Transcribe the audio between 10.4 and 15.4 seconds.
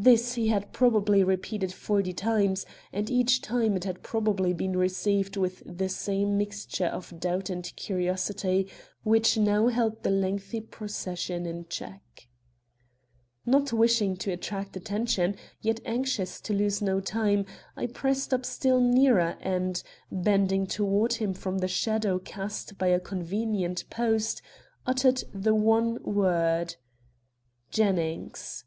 procession in check. Not wishing to attract attention,